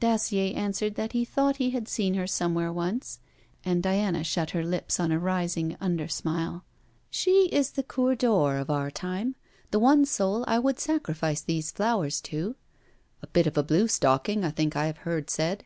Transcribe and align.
Dacier 0.00 0.56
answered 0.56 0.94
that 0.94 1.12
he 1.12 1.26
thought 1.26 1.58
he 1.58 1.72
had 1.72 1.88
seen 1.88 2.14
her 2.14 2.26
somewhere 2.26 2.72
once, 2.72 3.20
and 3.66 3.82
Diana 3.82 4.24
shut 4.24 4.52
her 4.52 4.64
lips 4.64 4.98
on 4.98 5.12
a 5.12 5.18
rising 5.18 5.76
under 5.78 6.08
smile. 6.08 6.64
'She 7.10 7.48
is 7.52 7.72
the 7.72 7.82
coeur 7.82 8.14
d'or 8.14 8.56
of 8.56 8.70
our 8.70 8.90
time; 8.90 9.34
the 9.72 9.78
one 9.78 10.06
soul 10.06 10.42
I 10.48 10.58
would 10.58 10.80
sacrifice 10.80 11.42
these 11.42 11.70
flowers 11.70 12.22
to.' 12.22 12.54
'A 13.22 13.26
bit 13.26 13.46
of 13.46 13.58
a 13.58 13.62
blue 13.62 13.86
stocking, 13.86 14.42
I 14.42 14.52
think 14.52 14.74
I 14.74 14.86
have 14.86 14.96
heard 15.04 15.28
said.' 15.28 15.64